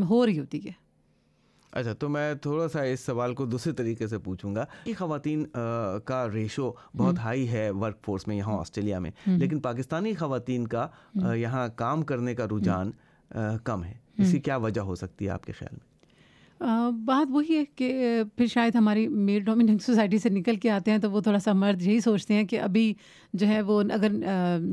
ہو 0.10 0.26
رہی 0.26 0.40
ہوتی 0.40 0.66
ہے۔ 0.66 0.72
اچھا 1.72 1.94
تو 1.94 2.10
میں 2.10 2.34
تھوڑا 2.34 2.68
سا 2.68 2.82
اس 2.82 3.00
سوال 3.00 3.36
کو 3.36 3.46
دوسرے 3.46 3.74
طریقے 3.74 4.08
سے 4.08 4.18
پوچھوں 4.18 4.56
گا۔ 4.56 4.66
کہ 4.84 4.94
خواتین 4.98 5.46
کا 6.06 6.28
ریشو 6.34 6.72
بہت 6.98 7.20
ہائی 7.20 7.50
ہے 7.50 7.70
ورک 7.70 7.98
فورس 8.06 8.28
میں 8.28 8.36
یہاں 8.36 8.60
آسٹریلیا 8.60 9.00
میں۔ 9.00 9.12
لیکن 9.26 9.60
پاکستانی 9.60 10.14
خواتین 10.14 10.68
کا 10.68 10.88
یہاں 11.36 11.68
کام 11.76 12.02
کرنے 12.02 12.36
کا 12.36 12.46
رجحان 12.46 12.92
کم 13.64 13.84
ہے۔ 13.84 13.94
اس 14.18 14.32
کی 14.32 14.40
کیا 14.40 14.58
وجہ 14.58 14.82
ہو 14.82 14.96
سکتی 14.96 15.26
ہے 15.26 15.30
آپ 15.30 15.44
کے 15.46 15.52
خیال 15.52 15.76
میں؟ 15.76 15.95
بات 17.06 17.28
وہی 17.30 17.58
ہے 17.58 17.64
کہ 17.76 18.22
پھر 18.38 18.46
شاید 18.46 18.76
ہماری 18.76 19.08
میل 19.08 19.44
ڈومیننٹ 19.44 19.82
سوسائٹی 19.82 20.18
سے 20.18 20.30
نکل 20.30 20.56
کے 20.56 20.70
آتے 20.70 20.92
ہیں 20.92 20.98
تو 20.98 21.12
وہ 21.12 21.22
تھوڑا 21.22 21.40
سا 21.40 21.54
مرد 21.54 21.82
یہی 21.82 22.00
سوچتے 22.00 22.34
ہیں 22.34 22.44
کہ 22.44 22.60
ابھی 22.60 22.94
جو 23.34 23.48
ہے 23.48 23.62
وہ 23.62 23.84
اگر 23.94 24.12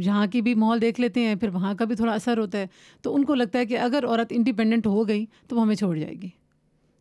یہاں 0.01 0.27
کی 0.27 0.43
بھی 0.43 0.55
ماحول 0.55 0.81
دیکھ 0.81 1.01
لیتے 1.01 1.21
ہیں 1.21 1.35
پھر 1.35 1.49
وہاں 1.49 1.75
کا 1.75 1.85
بھی 1.85 1.97
تھوڑا 1.97 2.12
اثر 2.12 2.39
ہوتا 2.39 2.59
ہے۔ 2.59 2.67
تو 3.03 3.15
ان 3.15 3.25
کو 3.25 3.35
لگتا 3.35 3.59
ہے 3.59 3.67
کہ 3.67 3.79
اگر 3.79 4.05
عورت 4.07 4.27
انڈیپینڈنٹ 4.31 4.87
ہو 4.87 5.09
گئی 5.09 5.27
تو 5.49 5.57
وہ 5.57 5.62
ہمیں 5.62 5.75
چھوڑ 5.75 5.97
جائے 5.99 6.15
گی۔ 6.23 6.29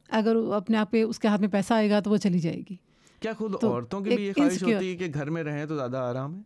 اگر 0.09 0.35
اپنے 0.53 0.77
آپ 0.77 0.91
پہ 0.91 1.03
اس 1.03 1.19
کے 1.19 1.27
ہاتھ 1.27 1.41
میں 1.41 1.49
پیسہ 1.49 1.73
آئے 1.73 1.89
گا 1.89 1.99
تو 1.99 2.11
وہ 2.11 2.17
چلی 2.17 2.39
جائے 2.39 2.61
گی۔ 2.69 2.75
کیا 3.19 3.33
خود 3.33 3.63
عورتوں 3.63 4.01
کی 4.01 4.09
بھی 4.09 4.25
یہ 4.25 4.33
خواہش 4.33 4.63
ہوتی 4.63 4.91
ہے 4.91 4.95
کہ 4.95 5.07
گھر 5.13 5.29
میں 5.29 5.43
رہیں 5.43 5.65
تو 5.65 5.75
زیادہ 5.75 5.97
آرام 5.97 6.35
ہے؟ 6.35 6.41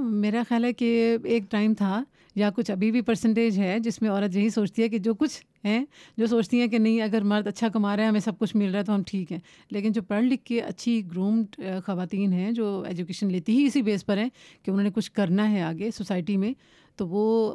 میرا 0.00 0.42
خیال 0.48 0.64
ہے 0.64 0.72
کہ 0.72 1.16
ایک 1.24 1.50
ٹائم 1.50 1.74
تھا 1.74 2.02
یا 2.34 2.50
کچھ 2.50 2.70
ابھی 2.70 2.90
بھی 2.90 3.00
پرسنٹیج 3.00 3.58
ہے 3.58 3.78
جس 3.78 4.02
میں 4.02 4.10
عورت 4.10 4.36
یہی 4.36 4.50
سوچتی 4.50 4.82
ہے 4.82 4.88
کہ 4.88 4.98
جو 4.98 5.14
کچھ 5.14 5.40
ہیں، 5.64 5.84
جو 6.16 6.26
سوچتی 6.26 6.60
ہیں 6.60 6.68
کہ 6.68 6.78
نہیں، 6.78 7.00
اگر 7.02 7.22
مرد 7.22 7.46
اچھا 7.46 7.68
کما 7.68 7.96
رہے 7.96 8.02
ہیں 8.02 8.10
ہمیں 8.10 8.20
سب 8.20 8.38
کچھ 8.38 8.56
مل 8.56 8.70
رہا 8.70 8.78
ہے، 8.78 8.84
تو 8.84 8.94
ہم 8.94 9.02
ٹھیک 9.06 9.32
ہیں۔ 9.32 9.38
لیکن 9.70 9.92
جو 9.92 10.02
پڑھ 10.02 10.24
لکھ 10.24 10.44
کے 10.44 10.60
اچھی 10.60 11.02
گرومڈ 11.12 11.60
خواتین 11.86 12.32
ہیں، 12.32 12.50
جو 12.52 12.82
ایجوکیشن 12.86 13.30
لیتی 13.32 13.58
ہی 13.58 13.66
اسی 13.66 13.82
بیس 13.82 14.06
پر 14.06 14.18
ہیں 14.18 14.28
کہ 14.62 14.70
انہوں 14.70 14.84
نے 14.84 14.90
کچھ 14.94 15.10
کرنا 15.12 15.50
ہے 15.50 15.62
آگے 15.62 15.90
سوسائٹی 15.90 16.36
میں، 16.36 16.52
تو 16.96 17.06
وہ 17.08 17.52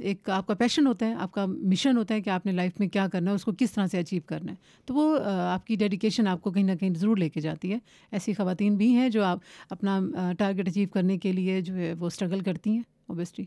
ایک 0.00 0.28
آپ 0.30 0.46
کا 0.46 0.54
پیشن 0.54 0.86
ہوتا 0.86 1.06
ہے، 1.06 1.14
آپ 1.14 1.32
کا 1.32 1.44
مشن 1.46 1.96
ہوتا 1.96 2.14
ہے 2.14 2.20
کہ 2.20 2.30
آپ 2.30 2.46
نے 2.46 2.52
لائف 2.52 2.78
میں 2.80 2.88
کیا 2.88 3.06
کرنا 3.12 3.30
ہے، 3.30 3.34
اس 3.34 3.44
کو 3.44 3.52
کس 3.58 3.72
طرح 3.72 3.86
سے 3.86 3.98
اچیو 3.98 4.22
کرنا 4.26 4.52
ہے۔ 4.52 4.56
تو 4.86 4.94
وہ 4.94 5.18
آپ 5.24 5.66
کی 5.66 5.76
ڈیڈیکیشن 5.76 6.26
آپ 6.26 6.40
کو 6.42 6.50
کہیں 6.50 6.64
نہ 6.64 6.72
کہیں 6.80 6.90
ضرور 6.94 7.16
لے 7.16 7.28
کے 7.28 7.40
جاتی 7.40 7.72
ہے۔ 7.72 7.78
ایسی 8.12 8.34
خواتین 8.34 8.76
بھی 8.76 8.92
ہیں 8.92 9.08
جو 9.08 9.24
آپ 9.24 9.38
اپنا 9.70 9.98
ٹارگیٹ 10.38 10.68
اچیو 10.68 10.88
کرنے 10.88 11.18
کے 11.18 11.32
لیے 11.32 11.60
جو 11.60 11.76
ہے 11.76 11.92
وہ 11.92 12.06
اسٹرگل 12.06 12.40
کرتی 12.40 12.70
ہیں 12.70 12.82
اوبیسٹلی 13.06 13.44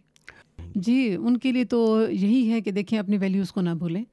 جی 0.75 1.15
ان 1.19 1.37
کے 1.37 1.51
لیے 1.51 1.63
تو 1.63 2.05
یہی 2.09 2.51
ہے 2.51 2.61
کہ 2.61 2.71
دیکھیں 2.71 2.99
اپنی 2.99 3.17
ویلیوز 3.17 3.51
کو 3.51 3.61
نہ 3.61 3.69
بھولیں۔ 3.69 4.03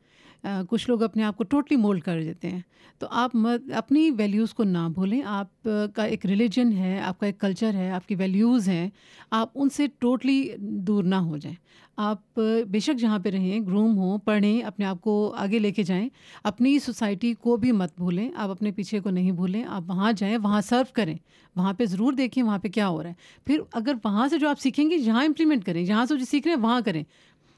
کچھ 0.68 0.90
لوگ 0.90 1.02
اپنے 1.02 1.22
آپ 1.22 1.36
کو 1.36 1.44
ٹوٹلی 1.44 1.76
مولڈ 1.76 2.02
کر 2.02 2.22
دیتے 2.22 2.50
ہیں۔ 2.50 2.60
تو 2.98 3.06
آپ 3.10 3.30
اپنی 3.74 4.10
ویلیوز 4.10 4.54
کو 4.54 4.64
نہ 4.64 4.88
بھولیں۔ 4.94 5.22
آپ 5.26 5.68
کا 5.94 6.04
ایک 6.04 6.26
ریلیجن 6.26 6.72
ہے، 6.72 7.00
آپ 7.00 7.18
کا 7.18 7.26
ایک 7.26 7.40
کلچر 7.40 7.74
ہے، 7.74 7.90
آپ 7.90 8.08
کی 8.08 8.14
ویلیوز 8.14 8.68
ہیں۔ 8.68 8.90
آپ 9.30 9.48
ان 9.54 9.68
سے 9.68 9.86
ٹوٹلی 9.98 10.48
دور 10.58 11.04
نہ 11.04 11.14
ہو 11.14 11.36
جائیں۔ 11.36 11.56
آپ 11.96 12.40
بے 12.68 12.78
شک 12.78 12.98
جہاں 12.98 13.18
پہ 13.18 13.28
رہیں، 13.28 13.60
گروم 13.60 13.96
ہوں، 13.96 14.18
پڑھیں، 14.18 14.62
اپنے 14.62 14.84
آپ 14.84 15.00
کو 15.00 15.34
آگے 15.38 15.58
لے 15.58 15.72
کے 15.72 15.82
جائیں، 15.82 16.08
اپنی 16.44 16.78
سوسائٹی 16.78 17.34
کو 17.34 17.56
بھی 17.56 17.72
مت 17.72 17.90
بھولیں۔ 17.96 18.30
آپ 18.36 18.50
اپنے 18.50 18.70
پیچھے 18.70 19.00
کو 19.00 19.10
نہیں 19.10 19.32
بھولیں۔ 19.32 19.64
آپ 19.64 19.82
وہاں 19.86 20.12
جائیں، 20.12 20.38
وہاں 20.42 20.60
سرو 20.60 20.84
کریں۔ 20.92 21.16
وہاں 21.56 21.72
پہ 21.72 21.84
ضرور 21.84 22.12
دیکھیں 22.12 22.42
وہاں 22.42 22.58
پہ 22.58 22.68
کیا 22.68 22.88
ہو 22.88 23.02
رہا 23.02 23.10
ہے۔ 23.10 23.14
پھر 23.46 23.60
اگر 23.72 23.94
وہاں 24.04 24.28
سے 24.28 24.38
جو 24.38 24.48
آپ 24.48 24.60
سیکھیں 24.60 24.90
گے 24.90 24.98
جہاں 24.98 25.24
امپلیمنٹ 25.24 25.64
کریں۔ 25.64 25.84
جہاں 25.84 26.06
سے 26.06 26.16
جو 26.16 26.24
سیکھ 26.24 26.48
رہے 26.48 26.54
ہیں، 26.54 26.62
وہاں 26.62 26.80
کریں۔ 26.84 27.04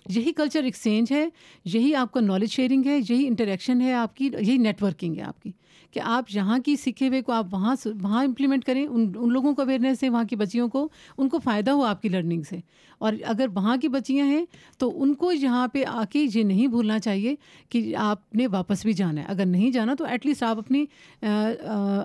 یہی 0.08 0.32
کلچر 0.32 0.62
ایکسچینج 0.62 1.12
ہے، 1.12 1.28
یہی 1.64 1.94
آپ 1.94 2.12
کا 2.12 2.20
نالج 2.20 2.50
شیئرنگ 2.50 2.82
ہے، 2.86 2.98
یہی 3.08 3.26
انٹریکشن 3.26 3.80
ہے 3.80 3.92
آپ 3.92 4.16
کی، 4.16 4.30
یہی 4.40 4.56
نیٹ 4.56 4.82
ورکنگ 4.82 5.16
ہے 5.16 5.22
آپ 5.22 5.42
کی۔ 5.42 5.52
کہ 5.90 6.00
آپ 6.04 6.24
یہاں 6.34 6.58
کی 6.58 6.76
سیکھے 6.76 7.08
ہوئے 7.08 7.22
کو 7.22 7.32
آپ 7.32 7.46
وہاں 7.52 7.76
وہاں 8.02 8.24
امپلیمنٹ 8.24 8.64
کریں، 8.64 8.86
ان 8.86 9.12
ان 9.16 9.32
لوگوں 9.32 9.54
کو 9.54 9.62
اویئرنیس 9.62 10.02
ہے 10.02 10.10
وہاں 10.10 10.24
کی 10.24 10.36
بچیوں 10.36 10.68
کو، 10.68 10.88
ان 11.18 11.28
کو 11.28 11.38
فائدہ 11.38 11.70
ہو 11.70 11.84
آپ 11.84 12.02
کی 12.02 12.08
لرننگ 12.08 12.42
سے۔ 12.42 12.58
اور 12.98 13.12
اگر 13.24 13.46
وہاں 13.54 13.76
کی 13.76 13.88
بچیاں 13.88 14.26
ہیں 14.26 14.44
تو 14.78 15.02
ان 15.02 15.14
کو 15.14 15.32
یہاں 15.32 15.68
پہ 15.68 15.84
آ 15.84 16.04
کے 16.10 16.26
یہ 16.34 16.42
نہیں 16.42 16.66
بھولنا 16.66 16.98
چاہیے 16.98 17.34
کہ 17.68 17.96
آپ 17.96 18.34
نے 18.34 18.46
واپس 18.46 18.84
بھی 18.84 18.92
جانا 18.92 19.20
ہے۔ 19.20 19.26
اگر 19.26 19.46
نہیں 19.46 19.70
جانا 19.70 19.94
تو 19.94 20.04
ایٹ 20.04 20.26
لیسٹ 20.26 20.42
آپ 20.42 20.58
اپنی 20.58 20.84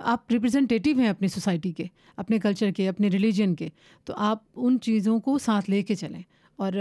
آپ 0.02 0.32
ریپرزنٹیو 0.32 0.98
ہیں 0.98 1.08
اپنی 1.08 1.28
سوسائٹی 1.28 1.72
کے، 1.72 1.84
اپنے 2.16 2.38
کلچر 2.38 2.70
کے، 2.70 2.88
اپنے 2.88 3.08
ریلیجن 3.08 3.54
کے۔ 3.54 3.68
تو 4.04 4.12
آپ 4.16 4.38
ان 4.56 4.80
چیزوں 4.80 5.20
کو 5.20 5.38
ساتھ 5.38 5.70
لے 5.70 5.82
کے 5.82 5.94
چلیں۔ 5.94 6.22
اور 6.56 6.72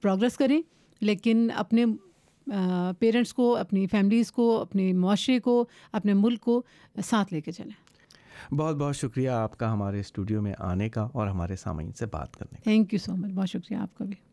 پروگرس 0.00 0.36
کریں 0.36 0.62
لیکن 1.00 1.48
اپنے 1.56 1.84
پیرنٹس 2.98 3.34
کو 3.34 3.56
اپنی 3.56 3.86
فیملیز 3.86 4.32
کو 4.32 4.60
اپنے 4.60 4.92
معاشرے 4.92 5.40
کو 5.40 5.64
اپنے 5.92 6.14
ملک 6.14 6.40
کو 6.40 6.62
ساتھ 7.04 7.32
لے 7.34 7.40
کے 7.40 7.52
چلیں۔ 7.52 8.54
بہت 8.54 8.76
بہت 8.76 8.96
شکریہ 8.96 9.30
آپ 9.30 9.58
کا 9.58 9.72
ہمارے 9.72 10.00
اسٹوڈیو 10.00 10.42
میں 10.42 10.52
آنے 10.58 10.88
کا 10.88 11.08
اور 11.12 11.26
ہمارے 11.26 11.56
سامعین 11.56 11.92
سے 11.92 12.06
بات 12.06 12.36
کرنے 12.36 12.56
کا۔ 12.56 12.62
تھینک 12.62 12.92
یو 12.92 12.98
سو 12.98 13.16
مچ 13.16 13.30
بہت 13.30 13.48
شکریہ 13.48 13.76
آپ 13.76 13.98
کا 13.98 14.04
بھی۔ 14.04 14.31